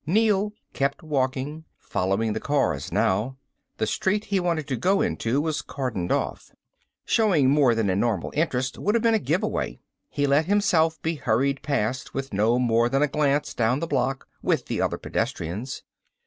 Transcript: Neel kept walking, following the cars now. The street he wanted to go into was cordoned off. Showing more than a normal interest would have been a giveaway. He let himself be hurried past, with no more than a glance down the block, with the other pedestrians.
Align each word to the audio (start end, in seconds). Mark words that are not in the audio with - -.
Neel 0.07 0.51
kept 0.73 1.03
walking, 1.03 1.63
following 1.77 2.33
the 2.33 2.39
cars 2.39 2.91
now. 2.91 3.37
The 3.77 3.85
street 3.85 4.23
he 4.25 4.39
wanted 4.39 4.67
to 4.69 4.75
go 4.75 4.99
into 4.99 5.39
was 5.39 5.61
cordoned 5.61 6.11
off. 6.11 6.49
Showing 7.05 7.51
more 7.51 7.75
than 7.75 7.87
a 7.87 7.95
normal 7.95 8.31
interest 8.33 8.79
would 8.79 8.95
have 8.95 9.03
been 9.03 9.13
a 9.13 9.19
giveaway. 9.19 9.79
He 10.09 10.25
let 10.25 10.45
himself 10.45 10.99
be 11.03 11.17
hurried 11.17 11.61
past, 11.61 12.15
with 12.15 12.33
no 12.33 12.57
more 12.57 12.89
than 12.89 13.03
a 13.03 13.07
glance 13.07 13.53
down 13.53 13.79
the 13.79 13.85
block, 13.85 14.27
with 14.41 14.65
the 14.65 14.81
other 14.81 14.97
pedestrians. 14.97 15.83